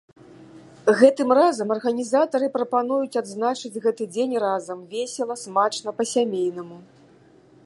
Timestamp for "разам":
1.39-1.73, 4.49-4.79